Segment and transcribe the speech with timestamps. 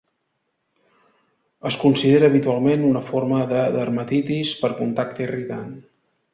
[1.71, 5.73] És considera habitualment una forma de dermatitis per contacte irritant.